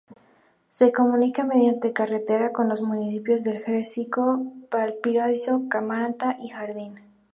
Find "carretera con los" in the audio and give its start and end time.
1.93-2.81